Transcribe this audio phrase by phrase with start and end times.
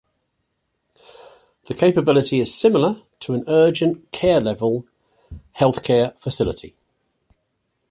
[1.65, 4.87] The capability is similar to an urgent care-level
[5.53, 6.73] health care facility.